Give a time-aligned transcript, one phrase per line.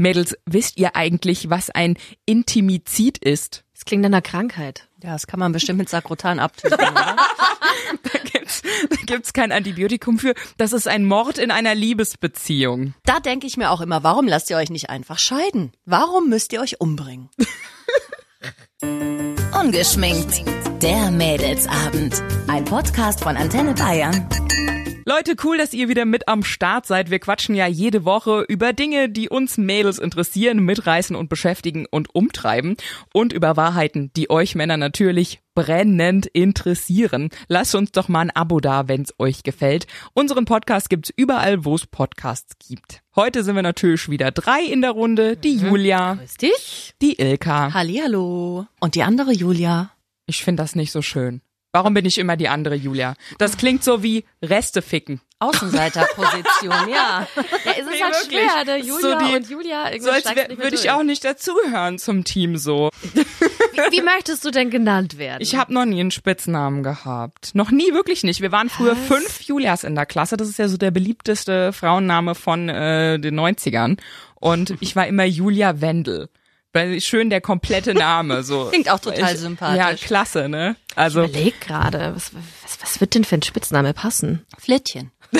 [0.00, 3.64] Mädels, wisst ihr eigentlich, was ein Intimizid ist?
[3.74, 4.88] Das klingt nach einer Krankheit.
[5.02, 7.16] Ja, das kann man bestimmt mit Sakrotan abtöten, oder?
[8.02, 10.34] Da gibt's, da gibt's kein Antibiotikum für.
[10.56, 12.94] Das ist ein Mord in einer Liebesbeziehung.
[13.04, 15.72] Da denke ich mir auch immer, warum lasst ihr euch nicht einfach scheiden?
[15.86, 17.28] Warum müsst ihr euch umbringen?
[19.60, 20.42] Ungeschminkt.
[20.82, 22.22] Der Mädelsabend.
[22.48, 24.28] Ein Podcast von Antenne Bayern.
[25.06, 27.10] Leute, cool, dass ihr wieder mit am Start seid.
[27.10, 32.14] Wir quatschen ja jede Woche über Dinge, die uns Mädels interessieren, mitreißen und beschäftigen und
[32.14, 32.76] umtreiben
[33.14, 37.30] und über Wahrheiten, die euch Männer natürlich brennend interessieren.
[37.48, 39.86] Lasst uns doch mal ein Abo da, wenn's euch gefällt.
[40.12, 43.02] Unseren Podcast gibt's überall, wo es Podcasts gibt.
[43.16, 45.36] Heute sind wir natürlich wieder drei in der Runde.
[45.36, 46.94] Die Julia, Grüß dich.
[47.02, 47.72] die Ilka.
[47.74, 48.66] Hallihallo.
[48.80, 49.90] Und die andere Julia?
[50.26, 51.40] Ich finde das nicht so schön.
[51.72, 53.14] Warum bin ich immer die andere Julia?
[53.38, 55.20] Das klingt so wie Reste ficken.
[55.38, 57.26] Außenseiterposition, ja.
[57.26, 57.26] Ja,
[57.64, 58.40] es ist Nee, halt wirklich.
[58.40, 58.84] schwer, ne?
[58.84, 59.84] So Julia die- und Julia.
[59.90, 60.24] irgendwie So als
[60.58, 62.90] würde ich auch nicht dazugehören zum Team so.
[63.14, 63.20] Wie,
[63.98, 65.40] wie möchtest du denn genannt werden?
[65.40, 67.54] Ich habe noch nie einen Spitznamen gehabt.
[67.54, 68.40] Noch nie, wirklich nicht.
[68.42, 70.36] Wir waren früher fünf Julias in der Klasse.
[70.36, 73.98] Das ist ja so der beliebteste Frauenname von äh, den 90ern.
[74.34, 76.28] Und ich war immer Julia Wendel.
[76.72, 78.42] Weil schön der komplette Name.
[78.42, 78.66] So.
[78.70, 79.78] Klingt auch total ich, sympathisch.
[79.78, 80.76] Ja, klasse, ne?
[80.94, 84.46] Also überleg gerade, was, was, was wird denn für ein Spitzname passen?
[84.58, 85.10] Flittchen.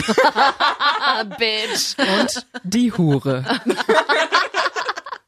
[1.39, 1.97] Bitch.
[1.99, 3.45] und die Hure.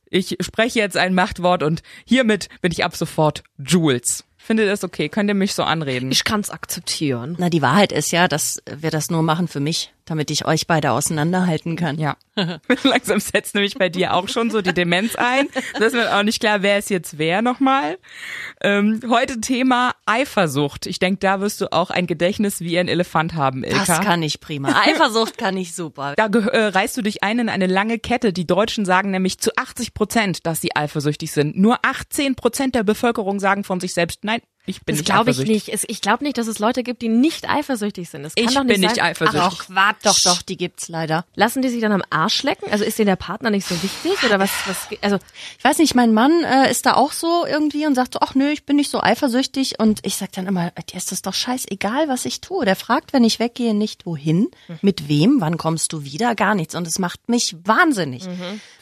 [0.08, 4.25] Ich spreche jetzt ein Machtwort und hiermit bin ich ab sofort Jules.
[4.36, 5.08] Findet ihr das okay?
[5.08, 6.11] Könnt ihr mich so anreden?
[6.11, 7.36] Ich kann's akzeptieren.
[7.39, 10.66] Na, die Wahrheit ist ja, dass wir das nur machen für mich, damit ich euch
[10.66, 11.98] beide auseinanderhalten kann.
[11.98, 12.18] Ja.
[12.82, 15.48] Langsam setzt nämlich bei dir auch schon so die Demenz ein.
[15.72, 17.98] Das ist mir auch nicht klar, wer ist jetzt wer nochmal.
[18.60, 20.84] Ähm, heute Thema Eifersucht.
[20.84, 23.84] Ich denke, da wirst du auch ein Gedächtnis wie ein Elefant haben, Ilka.
[23.86, 24.83] Das kann ich prima.
[24.86, 26.12] Eifersucht kann ich super.
[26.14, 28.34] da äh, reißt du dich ein in eine lange Kette.
[28.34, 31.56] Die Deutschen sagen nämlich zu 80 Prozent, dass sie eifersüchtig sind.
[31.56, 35.30] Nur 18 Prozent der Bevölkerung sagen von sich selbst, nein, ich bin Das nicht glaube
[35.32, 35.68] ich nicht.
[35.91, 38.23] Ich glaube nicht, dass es Leute gibt, die nicht eifersüchtig sind.
[38.23, 39.05] Das kann Ich doch nicht bin nicht sein.
[39.06, 39.42] eifersüchtig.
[39.42, 39.96] Ach, Quatsch.
[40.05, 41.24] Doch, doch, die gibt's leider.
[41.34, 42.70] Lassen die sich dann am Arsch lecken?
[42.70, 44.51] Also ist denen der Partner nicht so wichtig oder was?
[44.67, 45.18] was also
[45.58, 48.34] Ich weiß nicht, mein Mann äh, ist da auch so irgendwie und sagt so, ach
[48.36, 49.80] nö, ich bin nicht so eifersüchtig.
[49.80, 52.64] Und ich sag dann immer, dir ist das doch scheißegal, was ich tue.
[52.64, 54.48] Der fragt, wenn ich weggehe, nicht wohin,
[54.80, 56.74] mit wem, wann kommst du wieder, gar nichts.
[56.77, 58.24] Und es macht mich wahnsinnig.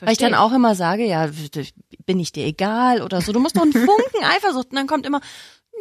[0.00, 1.30] Weil ich dann auch immer sage, ja,
[2.04, 3.32] bin ich dir egal oder so.
[3.32, 4.70] Du musst doch einen Funken Eifersucht.
[4.70, 5.20] Und dann kommt immer,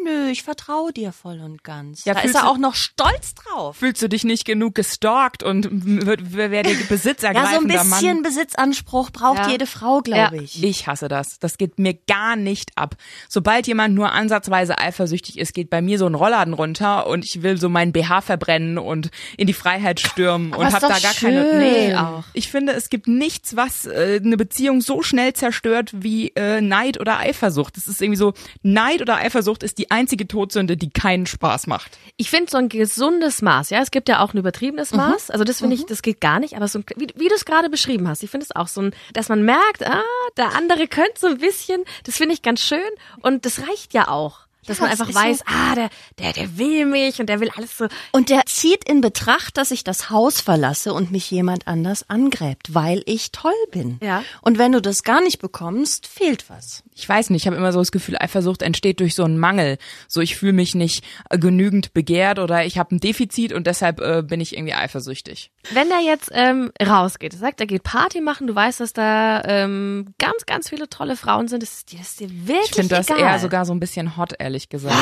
[0.04, 2.06] nö, ich vertraue dir voll und ganz.
[2.06, 3.78] Ja, da ist er du- auch noch stolz drauf.
[3.78, 8.24] Fühlst du dich nicht genug gestalkt und wird, wer der Ja, so ein bisschen Mann?
[8.24, 9.50] Besitzanspruch braucht Ja.
[9.50, 10.42] jede Frau, glaube Ja.
[10.42, 10.64] ich.
[10.64, 11.40] Ich hasse das.
[11.40, 12.96] Das geht mir gar nicht ab.
[13.28, 17.42] Sobald jemand nur ansatzweise eifersüchtig ist, geht bei mir so ein Rollladen runter und ich
[17.42, 21.00] will so meinen BH verbrennen und in die Freiheit stürmen und ist hab da gar
[21.14, 21.44] keine.
[21.50, 21.60] schön.
[21.60, 22.24] Nee, auch.
[22.34, 27.00] Ich finde, es gibt nichts, was äh, eine Beziehung so schnell zerstört wie äh, Neid
[27.00, 27.78] oder Eifersucht.
[27.78, 31.98] Das ist irgendwie so, Neid oder Eifersucht ist die einzige Todsünde, die keinen Spaß macht.
[32.18, 35.44] ich finde so ein gesundes Maß, ja, es gibt ja auch ein übertriebenes Maß, also
[35.44, 37.70] das finde ich, das geht gar nicht, aber so ein, wie, wie du es gerade
[37.70, 40.04] beschrieben hast, ich finde es auch so ein, dass man merkt, ah,
[40.38, 42.80] der andere könnte so ein bisschen, das finde ich ganz schön
[43.22, 44.49] und das reicht ja auch.
[44.66, 45.90] Dass Ja, man einfach weiß, so- ah, der,
[46.20, 47.88] der, der will mich und der will alles so.
[48.12, 52.74] Und der zieht in Betracht, dass ich das Haus verlasse und mich jemand anders angräbt,
[52.74, 53.98] weil ich toll bin.
[54.04, 54.24] Ja.
[54.42, 56.84] Und wenn du das gar nicht bekommst, fehlt was.
[56.94, 59.78] ich weiß nicht, ich habe immer so das Gefühl, Eifersucht entsteht durch so einen Mangel.
[60.08, 64.00] So, ich fühle mich nicht äh, genügend begehrt oder ich habe ein Defizit und deshalb
[64.02, 65.52] äh, bin ich irgendwie eifersüchtig.
[65.72, 70.14] Wenn er jetzt ähm, rausgeht, sagt, er geht Party machen, du weißt, dass da ähm,
[70.20, 72.96] ganz, ganz viele tolle Frauen sind, das ist dir, das ist dir wirklich Ich finde
[72.96, 74.96] das eher sogar so ein bisschen hot, ehrlich gesagt.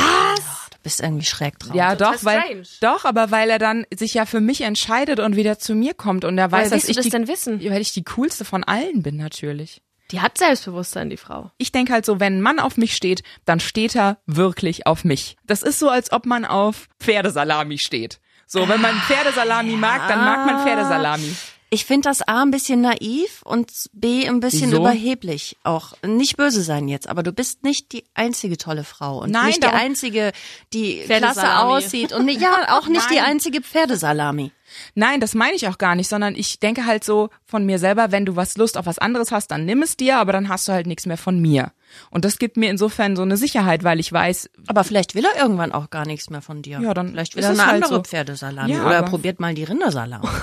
[0.72, 1.75] Du bist irgendwie schräg drauf.
[1.75, 2.63] Ja, Total doch, weil strange.
[2.81, 6.25] doch, aber weil er dann sich ja für mich entscheidet und wieder zu mir kommt
[6.25, 7.59] und er weiß, dass ich das die, denn wissen?
[7.63, 9.81] weil ich die coolste von allen bin natürlich.
[10.12, 11.52] Die hat Selbstbewusstsein, die Frau.
[11.57, 15.03] Ich denke halt so, wenn ein Mann auf mich steht, dann steht er wirklich auf
[15.03, 15.36] mich.
[15.46, 18.19] Das ist so, als ob man auf Pferdesalami steht.
[18.46, 21.36] So, wenn man Pferdesalami mag, dann mag man Pferdesalami.
[21.70, 24.78] Ich finde das A ein bisschen naiv und B ein bisschen Wieso?
[24.80, 25.58] überheblich.
[25.64, 29.48] Auch nicht böse sein jetzt, aber du bist nicht die einzige tolle Frau und Nein,
[29.48, 30.31] nicht die einzige,
[30.72, 33.25] die klasse aussieht und nicht, ja auch nicht die Nein.
[33.25, 34.52] einzige Pferdesalami.
[34.96, 38.12] Nein, das meine ich auch gar nicht, sondern ich denke halt so von mir selber,
[38.12, 40.68] wenn du was Lust auf was anderes hast, dann nimm es dir, aber dann hast
[40.68, 41.72] du halt nichts mehr von mir.
[42.10, 45.42] Und das gibt mir insofern so eine Sicherheit, weil ich weiß, Aber vielleicht will er
[45.42, 46.80] irgendwann auch gar nichts mehr von dir.
[46.81, 48.04] Ja, dann vielleicht will er eine halt andere so.
[48.04, 50.28] Pferdesalami Ja, oder er probiert mal die Rindersalami.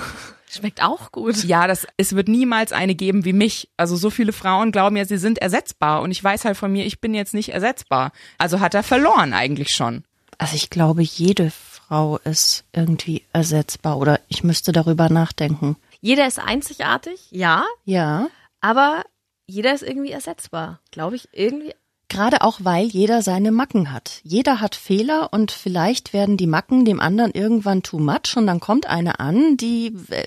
[0.55, 1.45] Schmeckt auch gut.
[1.45, 3.69] ja, das, es wird niemals eine geben wie mich.
[3.77, 6.85] Also so viele Frauen glauben ja, sie sind ersetzbar und ich weiß halt von mir,
[6.87, 8.13] ich bin jetzt nicht ersetzbar.
[8.39, 10.05] Also hat er verloren eigentlich schon.
[10.39, 15.77] Also ich glaube, jede Frau ist irgendwie ersetzbar oder ich müsste darüber nachdenken.
[16.01, 18.29] Jeder ist einzigartig, ja, Ja.
[18.61, 19.05] aber
[19.47, 20.81] jeder ist irgendwie ersetzbar.
[20.91, 21.75] Glaube ich, irgendwie.
[22.09, 24.21] Gerade auch, weil jeder seine Macken hat.
[24.23, 28.61] Jeder hat Fehler und vielleicht werden die Macken dem anderen irgendwann too much und dann
[28.61, 30.27] kommt eine an, die äh,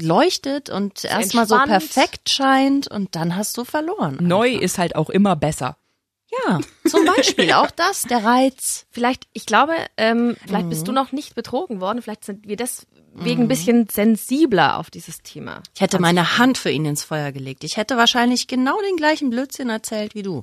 [0.00, 4.18] leuchtet und erstmal so perfekt scheint und dann hast du verloren.
[4.20, 5.76] Neu ist halt auch immer besser.
[6.46, 8.84] Ja, zum Beispiel auch das, der Reiz.
[8.90, 10.70] Vielleicht, ich glaube, ähm, vielleicht Mhm.
[10.70, 12.02] bist du noch nicht betrogen worden.
[12.02, 15.62] Vielleicht sind wir deswegen ein bisschen sensibler auf dieses Thema.
[15.74, 17.64] Ich hätte meine Hand für ihn ins Feuer gelegt.
[17.64, 20.42] Ich hätte wahrscheinlich genau den gleichen Blödsinn erzählt wie du.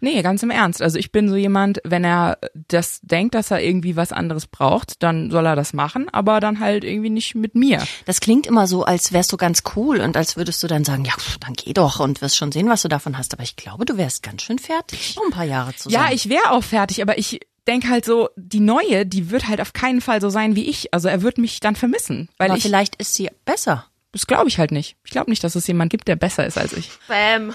[0.00, 0.82] Nee, ganz im Ernst.
[0.82, 5.02] Also ich bin so jemand, wenn er das denkt, dass er irgendwie was anderes braucht,
[5.02, 7.82] dann soll er das machen, aber dann halt irgendwie nicht mit mir.
[8.06, 11.04] Das klingt immer so, als wärst du ganz cool und als würdest du dann sagen,
[11.04, 13.32] ja, dann geh doch und wirst schon sehen, was du davon hast.
[13.32, 15.94] Aber ich glaube, du wärst ganz schön fertig, noch ein paar Jahre zusammen.
[16.04, 19.60] Ja, ich wäre auch fertig, aber ich denke halt so, die neue, die wird halt
[19.60, 20.94] auf keinen Fall so sein wie ich.
[20.94, 23.84] Also er wird mich dann vermissen, weil Aber ich, vielleicht ist sie besser.
[24.12, 24.96] das glaube ich halt nicht.
[25.04, 26.90] Ich glaube nicht, dass es jemand gibt, der besser ist als ich.
[27.08, 27.54] Bam.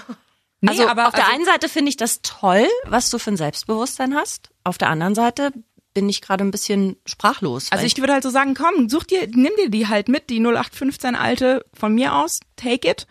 [0.60, 3.30] Nee, also aber auf der also, einen Seite finde ich das toll, was du für
[3.30, 4.50] ein Selbstbewusstsein hast.
[4.64, 5.52] Auf der anderen Seite
[5.92, 7.70] bin ich gerade ein bisschen sprachlos.
[7.70, 10.40] also ich würde halt so sagen, komm, such dir, nimm dir die halt mit, die
[10.40, 13.06] 0815 alte von mir aus, take it,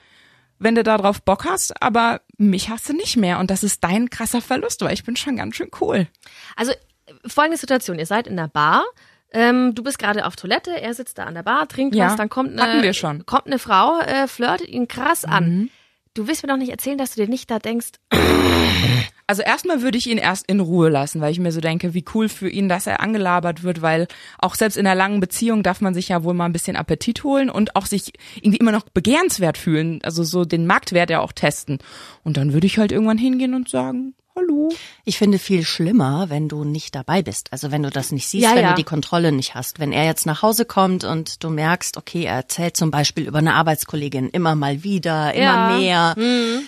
[0.59, 3.83] wenn du da drauf Bock hast, aber mich hast du nicht mehr und das ist
[3.83, 6.07] dein krasser Verlust, weil ich bin schon ganz schön cool.
[6.55, 6.73] Also
[7.25, 8.85] folgende Situation: Ihr seid in der Bar.
[9.35, 12.17] Ähm, du bist gerade auf Toilette, er sitzt da an der Bar, trinkt Ja, was,
[12.17, 13.17] dann kommt eine, wir schon.
[13.17, 13.25] Mhm.
[13.25, 15.71] kommt eine Frau, äh, flirtet ihn krass an.
[16.13, 17.93] Du willst mir doch nicht erzählen, dass du dir nicht da denkst,
[19.25, 22.03] Also erstmal würde ich ihn erst in Ruhe lassen, weil ich mir so denke, wie
[22.13, 24.07] cool für ihn, dass er angelabert wird, weil
[24.37, 27.23] auch selbst in einer langen Beziehung darf man sich ja wohl mal ein bisschen Appetit
[27.23, 31.31] holen und auch sich irgendwie immer noch begehrenswert fühlen, also so den Marktwert ja auch
[31.31, 31.79] testen.
[32.23, 34.69] Und dann würde ich halt irgendwann hingehen und sagen, hallo.
[35.05, 37.51] Ich finde viel schlimmer, wenn du nicht dabei bist.
[37.51, 38.69] Also wenn du das nicht siehst, Ja, wenn ja.
[38.71, 39.79] du die Kontrolle nicht hast.
[39.79, 43.39] Wenn er jetzt nach Hause kommt und du merkst, okay, er erzählt zum Beispiel über
[43.39, 46.15] eine Arbeitskollegin immer mal wieder, immer Ja.
[46.15, 46.15] mehr,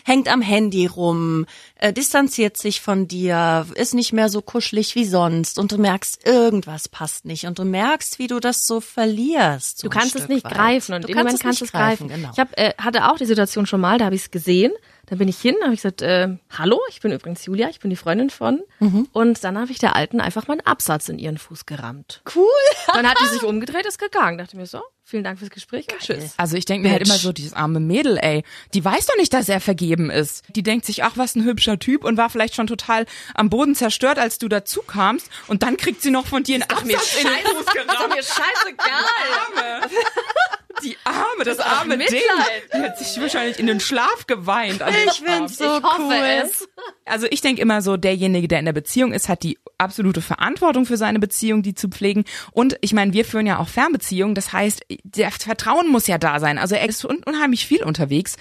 [0.04, 1.46] hängt am Handy rum,
[1.80, 6.26] äh, distanziert sich von dir, ist nicht mehr so kuschelig wie sonst und du merkst,
[6.26, 9.80] irgendwas passt nicht und du merkst, wie du das so verlierst.
[9.80, 10.54] So du kannst es nicht weit.
[10.54, 12.10] greifen und du Moment nicht kannst es greifen.
[12.10, 12.30] Genau.
[12.34, 14.72] Ich hab, äh, hatte auch die Situation schon mal, da habe ich es gesehen.
[15.08, 17.90] Dann bin ich hin, habe ich gesagt, äh, hallo, ich bin übrigens Julia, ich bin
[17.90, 18.62] die Freundin von.
[18.80, 19.08] Mhm.
[19.12, 22.22] Und dann habe ich der Alten einfach meinen Absatz in ihren Fuß gerammt.
[22.36, 22.46] cool.
[22.94, 24.38] Dann hat die sich umgedreht, ist gegangen.
[24.38, 26.34] Dachte mir so, vielen Dank fürs Gespräch und tschüss.
[26.38, 28.44] Also ich denke mir halt immer so, dieses arme Mädel, ey,
[28.74, 30.44] die weiß doch nicht, dass er vergeben ist.
[30.56, 33.76] Die denkt sich, ach, was ein hübscher Typ und war vielleicht schon total am Boden
[33.76, 35.30] zerstört, als du dazu kamst.
[35.48, 38.16] Und dann kriegt sie noch von dir einen Absatz in den Fuß gerammt.
[38.16, 39.90] mir scheißegal.
[40.84, 42.08] Die Arme, das auch arme Ding.
[42.08, 42.64] Mitleid.
[42.74, 44.82] Die hat sich wahrscheinlich in den Schlaf geweint.
[44.82, 46.42] dem Ich find's so ich hoffe cool.
[46.44, 46.68] es.
[47.06, 50.86] Also ich denke immer so, derjenige, der in der Beziehung ist, hat die absolute Verantwortung
[50.86, 52.26] für seine Beziehung, die zu pflegen.
[52.52, 54.36] Und ich meine, wir führen ja auch Fernbeziehungen.
[54.36, 56.58] Das heißt, der Vertrauen muss ja da sein.
[56.58, 58.38] Also er ist un unheimlich viel unterwegs.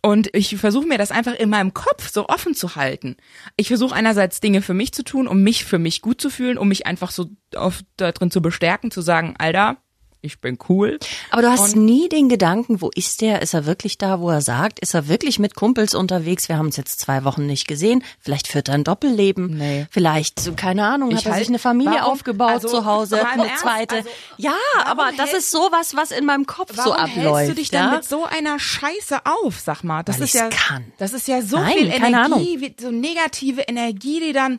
[0.00, 3.16] Und ich versuche mir das einfach in meinem Kopf so offen zu halten.
[3.56, 6.58] Ich versuche einerseits Dinge für mich zu tun, um mich für mich gut zu fühlen,
[6.58, 7.26] um mich einfach so
[7.56, 9.78] auf, da drin zu bestärken, zu sagen, Alter,
[10.20, 10.98] ich bin cool.
[11.30, 13.40] Aber du hast nie den Gedanken, wo ist der?
[13.40, 14.80] Ist er wirklich da, wo er sagt?
[14.80, 16.48] Ist er wirklich mit Kumpels unterwegs?
[16.48, 18.02] Wir haben uns jetzt zwei Wochen nicht gesehen.
[18.18, 19.56] Vielleicht führt er ein Doppelleben.
[19.56, 19.86] Nee.
[19.90, 22.84] Vielleicht, so, keine Ahnung, Ich hat er halt- sich eine Familie warum- aufgebaut also, zu
[22.84, 23.94] Hause, eine Ernst, zweite.
[23.96, 24.54] also, ja,
[24.84, 27.36] aber das hält- ist sowas, was in meinem Kopf so Warum abläuft.
[27.36, 27.90] hältst du dich denn ja?
[27.92, 30.02] mit so einer Scheiße auf, sag mal?
[30.02, 30.84] Das Weil ist ja, kann.
[30.98, 34.58] das ist ja so Nein, viel Energie, wie, so negative Energie, die dann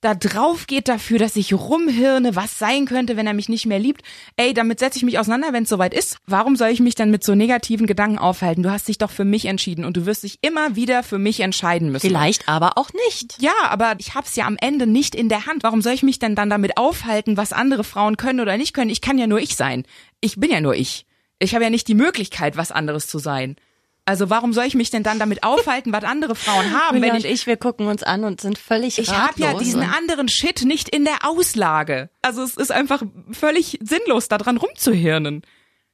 [0.00, 3.78] da drauf geht dafür, dass ich rumhirne, was sein könnte, wenn er mich nicht mehr
[3.78, 4.02] liebt.
[4.36, 6.16] Ey, damit setze ich mich auseinander, wenn es soweit ist.
[6.26, 8.62] Warum soll ich mich dann mit so negativen Gedanken aufhalten?
[8.62, 11.40] Du hast dich doch für mich entschieden und du wirst dich immer wieder für mich
[11.40, 12.08] entscheiden müssen.
[12.08, 13.36] Vielleicht aber auch nicht.
[13.40, 15.62] Ja, aber ich hab's ja am Ende nicht in der Hand.
[15.64, 18.90] Warum soll ich mich denn dann damit aufhalten, was andere Frauen können oder nicht können?
[18.90, 19.84] Ich kann ja nur ich sein.
[20.20, 21.04] Ich bin ja nur ich.
[21.38, 23.56] Ich habe ja nicht die Möglichkeit, was anderes zu sein.
[24.10, 27.16] Also warum soll ich mich denn dann damit aufhalten, was andere Frauen haben, Julia wenn
[27.18, 30.28] und ich ich, wir gucken uns an und sind völlig ich habe ja diesen anderen
[30.28, 32.10] Shit nicht in der Auslage.
[32.20, 35.42] Also es ist einfach völlig sinnlos, da dran rumzuhirnen.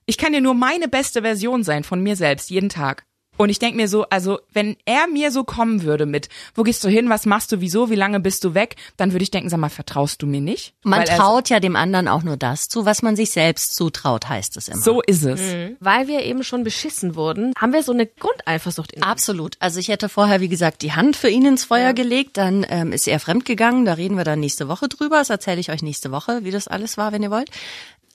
[0.07, 3.05] Ich kann ja nur meine beste Version sein von mir selbst, jeden Tag.
[3.37, 6.83] Und ich denk mir so, also wenn er mir so kommen würde mit, wo gehst
[6.85, 9.49] du hin, was machst du, wieso, wie lange bist du weg, dann würde ich denken,
[9.49, 10.75] sag mal, vertraust du mir nicht?
[10.83, 14.29] Man Weil traut ja dem anderen auch nur das zu, was man sich selbst zutraut,
[14.29, 14.81] heißt es immer.
[14.81, 15.41] So ist es.
[15.81, 19.11] Weil wir eben schon beschissen wurden, haben wir so eine Grundeifersucht in uns.
[19.11, 19.57] Absolut.
[19.61, 22.93] Also ich hätte vorher, wie gesagt, die Hand für ihn ins Feuer gelegt, dann ähm,
[22.93, 26.11] ist er fremdgegangen, da reden wir dann nächste Woche drüber, das erzähle ich euch nächste
[26.11, 27.51] Woche, wie das alles war, wenn ihr wollt.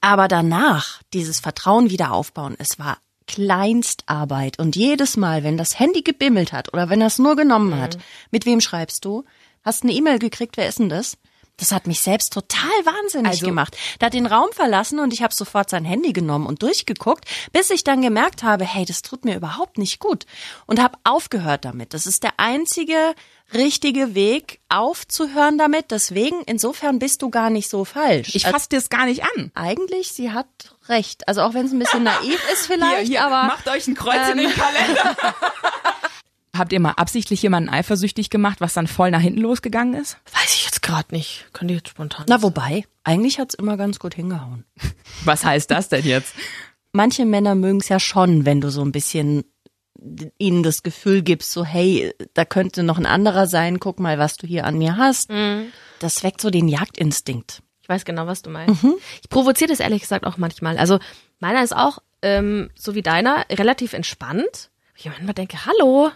[0.02, 2.98] Aber danach, dieses Vertrauen wieder aufbauen, es war
[3.32, 7.80] Kleinstarbeit und jedes Mal, wenn das Handy gebimmelt hat oder wenn er es nur genommen
[7.80, 7.98] hat,
[8.30, 9.24] mit wem schreibst du?
[9.64, 11.18] Hast eine E-Mail gekriegt, wer ist denn das?
[11.58, 13.78] Das hat mich selbst total wahnsinnig Also- gemacht.
[14.00, 17.70] Der hat den Raum verlassen und ich habe sofort sein Handy genommen und durchgeguckt, bis
[17.70, 20.26] ich dann gemerkt habe, hey, das tut mir überhaupt nicht gut
[20.66, 21.94] und habe aufgehört damit.
[21.94, 23.14] Das ist der einzige
[23.54, 25.92] richtige Weg, aufzuhören damit.
[25.92, 28.34] Deswegen, insofern bist du gar nicht so falsch.
[28.34, 29.52] Ich fasse dir es gar nicht an.
[29.54, 30.48] eigentlich, sie hat
[30.88, 31.28] recht.
[31.28, 34.38] Also auch wenn es ein bisschen naiv ist vielleicht, aber macht euch ein Kreuz in
[34.38, 35.16] den Kalender.
[36.58, 40.18] Habt ihr mal absichtlich jemanden eifersüchtig gemacht, was dann voll nach hinten losgegangen ist?
[40.34, 40.61] Weiß ich
[40.92, 41.46] gerade nicht.
[41.54, 42.26] Kann ich jetzt spontan.
[42.28, 44.66] na wobei, eigentlich hat's immer ganz gut hingehauen.
[45.26, 46.34] Was heißt das denn jetzt?
[46.94, 49.44] manche Männer mögen es ja schon, wenn du so ein bisschen
[50.38, 54.36] ihnen das Gefühl gibst, so hey, da könnte noch ein anderer sein, guck mal, was
[54.36, 55.30] du hier an mir hast.
[56.00, 57.62] Das weckt so den Jagdinstinkt.
[57.82, 58.84] Ich weiß genau, was du meinst.
[59.22, 60.78] Ich provoziere das ehrlich gesagt auch manchmal.
[60.78, 61.00] Also
[61.40, 64.72] meiner ist auch, ähm, so wie deiner, relativ entspannt.
[64.96, 66.12] Ich manchmal denke, hallo.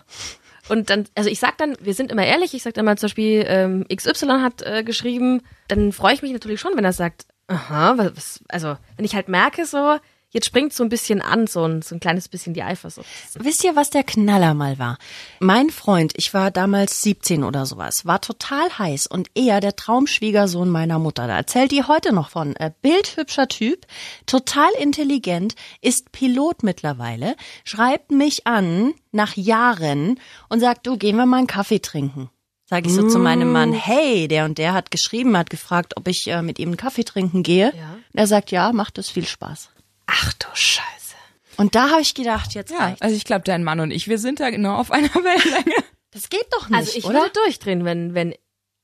[0.68, 3.08] Und dann, also ich sag dann, wir sind immer ehrlich, ich sag dann mal zum
[3.08, 7.26] Beispiel, ähm, XY hat äh, geschrieben, dann freue ich mich natürlich schon, wenn er sagt,
[7.48, 9.98] aha, was, also wenn ich halt merke so,
[10.36, 13.08] jetzt springt so ein bisschen an, so ein, so ein kleines bisschen die Eifersucht.
[13.40, 14.98] Wisst ihr, was der Knaller mal war?
[15.40, 20.70] Mein Freund, ich war damals 17 oder sowas, war total heiß und er der Traumschwiegersohn
[20.70, 21.26] meiner Mutter.
[21.28, 22.56] Da erzählt die heute noch von.
[22.58, 23.88] Äh, bildhübscher Typ,
[24.26, 31.26] total intelligent, ist Pilot mittlerweile, schreibt mich an nach Jahren und sagt, du, gehen wir
[31.26, 32.30] mal einen Kaffee trinken.
[32.68, 36.08] Sag ich so zu meinem Mann, hey, der und der hat geschrieben, hat gefragt, ob
[36.08, 37.72] ich äh, mit ihm einen Kaffee trinken gehe.
[37.78, 37.98] Ja.
[38.14, 39.70] Er sagt, ja, macht es viel Spaß.
[40.08, 40.84] Ach du Scheiße.
[41.58, 43.02] Und da habe ich gedacht, jetzt Ja, reicht's.
[43.02, 45.76] also ich glaube, dein Mann und ich, wir sind da genau auf einer Wellenlänge.
[46.12, 47.20] Das geht doch nicht, Also ich oder?
[47.22, 48.36] würde durchdrehen, wenn, wenn,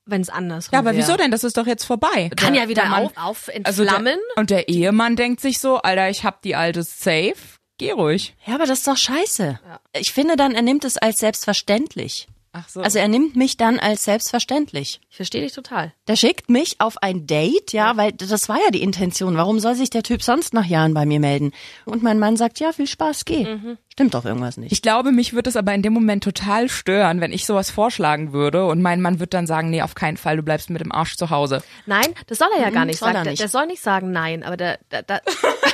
[0.06, 0.98] wenn es andersrum Ja, aber wär.
[1.00, 1.32] wieso denn?
[1.32, 2.30] Das ist doch jetzt vorbei.
[2.36, 4.20] Kann Der- ja wieder der Mann- auf, auf Also der, entflammen.
[4.36, 7.36] und der Ehemann denkt sich so, Alter, ich hab die alte safe,
[7.78, 8.36] geh ruhig.
[8.46, 9.60] Ja, aber das ist doch scheiße.
[9.98, 12.28] Ich finde dann, er nimmt es als selbstverständlich.
[12.54, 12.82] Ach so.
[12.82, 15.00] Also er nimmt mich dann als selbstverständlich.
[15.10, 15.94] ich verstehe dich total.
[16.10, 19.38] Der schickt mich auf ein Date, ja, weil das war ja die Intention.
[19.38, 21.54] Warum soll sich der Typ sonst nach Jahren bei mir melden?
[21.86, 23.48] Und mein Mann sagt, ja, viel Spaß, geh.
[23.90, 24.72] Stimmt doch irgendwas nicht.
[24.72, 28.34] ich glaube, mich würde es aber in dem Moment total stören, wenn ich sowas vorschlagen
[28.34, 30.92] würde und mein Mann wird dann sagen, nee, auf keinen Fall, du bleibst mit dem
[30.92, 31.64] Arsch zu Hause.
[31.86, 33.24] Nein, das soll er ja gar nicht soll er sagen.
[33.26, 33.42] Der, nicht.
[33.42, 35.22] der soll nicht sagen nein, aber der, der, der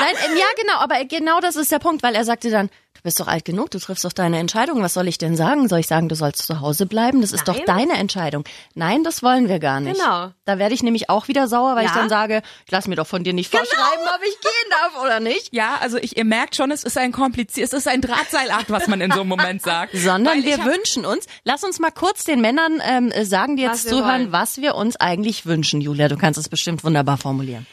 [0.00, 3.00] Nein, ähm, ja, genau, aber genau das ist der Punkt, weil er sagte dann, du
[3.02, 5.68] bist doch alt genug, du triffst doch deine Entscheidung, was soll ich denn sagen?
[5.68, 7.20] Soll ich sagen, du sollst zu Hause bleiben?
[7.20, 7.64] Das ist doch Nein.
[7.66, 8.44] deine Entscheidung.
[8.74, 9.98] Nein, das wollen wir gar nicht.
[10.00, 10.30] Genau.
[10.44, 11.98] Da werde ich nämlich auch wieder sauer, weil ich Ja.
[11.98, 15.20] dann sage, ich lass mir doch von dir nicht vorschreiben, ob ich gehen darf oder
[15.20, 15.52] nicht.
[15.52, 18.86] Ja, also ich, ihr merkt schon, es ist ein kompliziert, es ist ein Drahtseilakt, was
[18.88, 19.92] man in so einem Moment sagt.
[19.96, 23.56] Sondern Weil ich wir hab- wünschen uns, lass uns mal kurz den Männern ähm, sagen,
[23.56, 24.32] die jetzt Was zuhören, wollen.
[24.32, 25.80] was wir uns eigentlich wünschen.
[25.80, 27.66] Julia, du kannst es bestimmt wunderbar formulieren.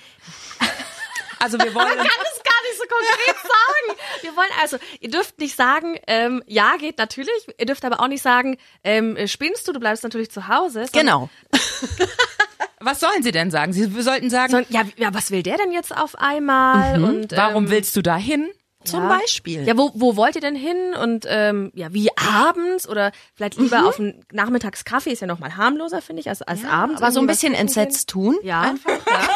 [1.39, 3.99] Also wir wollen, kann es gar nicht so konkret sagen.
[4.21, 7.47] Wir wollen also, ihr dürft nicht sagen, ähm, ja, geht natürlich.
[7.57, 10.85] Ihr dürft aber auch nicht sagen, ähm, spinnst du, du bleibst natürlich zu Hause.
[10.91, 11.29] Genau.
[12.79, 13.73] was sollen sie denn sagen?
[13.73, 17.01] Sie sollten sagen, Sondern, ja, ja, was will der denn jetzt auf einmal?
[17.03, 18.49] Und warum ähm, willst du da hin?
[18.85, 19.17] Zum Ja.
[19.19, 19.67] Beispiel.
[19.67, 20.93] Ja, wo, wo wollt ihr denn hin?
[20.93, 25.57] Und ähm, ja, wie abends oder vielleicht lieber auf einen Nachmittagskaffee ist ja noch mal
[25.57, 27.01] harmloser, finde ich, als, als abends.
[27.01, 28.37] aber so ein bisschen entsetzt tun.
[28.41, 28.61] Ja.
[28.61, 28.91] Einfach.
[28.91, 29.29] Ja.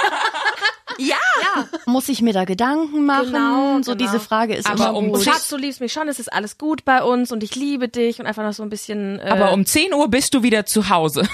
[1.85, 3.31] Muss ich mir da Gedanken machen?
[3.33, 3.95] Genau, so genau.
[3.95, 5.23] diese Frage ist Aber immer um gut.
[5.23, 8.19] Schatz, du liebst mich schon, es ist alles gut bei uns und ich liebe dich
[8.19, 9.19] und einfach noch so ein bisschen.
[9.19, 11.27] Äh, Aber um 10 Uhr bist du wieder zu Hause.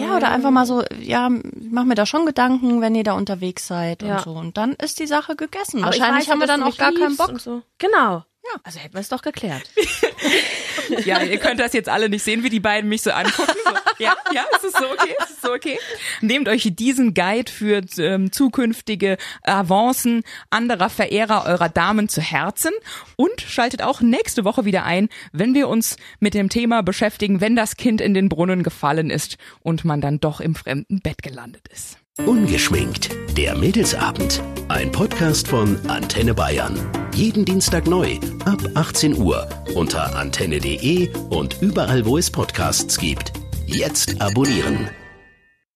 [0.00, 1.28] Ja, oder einfach mal so, ja,
[1.70, 4.16] mach mir da schon Gedanken, wenn ihr da unterwegs seid Ja.
[4.16, 4.30] und so.
[4.32, 5.84] Und dann ist die Sache gegessen.
[5.84, 7.38] aber ich Wahrscheinlich weiß ja, haben wir dann auch gar keinen Bock.
[7.40, 7.62] So.
[7.78, 8.24] Genau.
[8.44, 8.60] Ja.
[8.64, 9.70] Also hätten wir es doch geklärt.
[11.04, 13.52] Ja, ihr könnt das jetzt alle nicht sehen, wie die beiden mich so angucken.
[13.64, 13.72] So,
[14.04, 15.14] ja, ja, ist es so okay?
[15.20, 15.78] Ist es so okay?
[16.20, 22.72] Nehmt euch diesen Guide für ähm, zukünftige Avancen anderer Verehrer eurer Damen zu Herzen
[23.16, 27.56] und schaltet auch nächste Woche wieder ein, wenn wir uns mit dem Thema beschäftigen, wenn
[27.56, 31.68] das Kind in den Brunnen gefallen ist und man dann doch im fremden Bett gelandet
[31.68, 31.98] ist.
[32.26, 33.10] Ungeschminkt.
[33.36, 34.42] Der Mädelsabend.
[34.70, 36.78] Ein Podcast von Antenne Bayern.
[37.12, 43.32] Jeden Dienstag neu ab 18 Uhr unter antenne.de und überall, wo es Podcasts gibt.
[43.66, 44.88] Jetzt abonnieren.